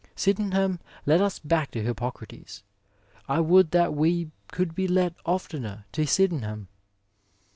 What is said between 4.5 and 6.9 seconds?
could be led oftener to Sydenham